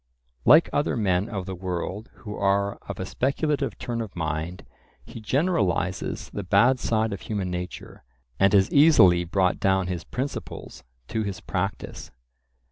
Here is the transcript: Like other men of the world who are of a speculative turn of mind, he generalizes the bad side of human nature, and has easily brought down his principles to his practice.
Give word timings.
Like 0.45 0.67
other 0.73 0.97
men 0.97 1.29
of 1.29 1.45
the 1.45 1.53
world 1.53 2.09
who 2.15 2.35
are 2.35 2.77
of 2.89 2.99
a 2.99 3.05
speculative 3.05 3.77
turn 3.77 4.01
of 4.01 4.15
mind, 4.15 4.65
he 5.05 5.21
generalizes 5.21 6.31
the 6.33 6.41
bad 6.41 6.79
side 6.79 7.13
of 7.13 7.21
human 7.21 7.51
nature, 7.51 8.03
and 8.39 8.51
has 8.53 8.71
easily 8.71 9.25
brought 9.25 9.59
down 9.59 9.85
his 9.85 10.03
principles 10.03 10.83
to 11.09 11.21
his 11.21 11.39
practice. 11.39 12.09